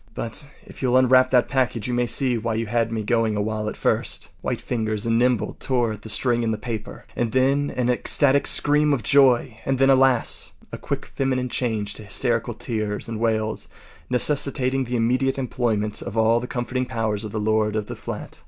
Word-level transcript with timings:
But 0.15 0.45
if 0.63 0.81
you’ll 0.81 0.97
unwrap 0.97 1.29
that 1.29 1.47
package 1.47 1.87
you 1.87 1.93
may 1.93 2.07
see 2.07 2.35
why 2.35 2.55
you 2.55 2.65
had 2.65 2.91
me 2.91 3.03
going 3.03 3.35
a 3.35 3.41
while 3.43 3.69
at 3.69 3.77
first.” 3.77 4.31
White 4.41 4.59
fingers 4.59 5.05
and 5.05 5.19
nimble 5.19 5.57
tore 5.59 5.91
at 5.93 6.01
the 6.01 6.09
string 6.09 6.43
and 6.43 6.59
paper. 6.59 7.05
And 7.15 7.33
then 7.33 7.69
an 7.69 7.87
ecstatic 7.87 8.47
scream 8.47 8.93
of 8.95 9.03
joy; 9.03 9.59
and 9.63 9.77
then, 9.77 9.91
alas! 9.91 10.53
a 10.71 10.79
quick 10.79 11.05
feminine 11.05 11.49
change 11.49 11.93
to 11.93 12.03
hysterical 12.03 12.55
tears 12.55 13.07
and 13.07 13.19
wails, 13.19 13.67
necessitating 14.09 14.85
the 14.85 14.95
immediate 14.95 15.37
employment 15.37 16.01
of 16.01 16.17
all 16.17 16.39
the 16.39 16.47
comforting 16.47 16.87
powers 16.87 17.23
of 17.23 17.31
the 17.31 17.39
lord 17.39 17.75
of 17.75 17.85
the 17.85 17.95
flat. 17.95 18.39